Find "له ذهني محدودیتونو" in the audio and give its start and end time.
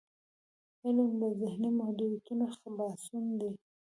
1.21-2.45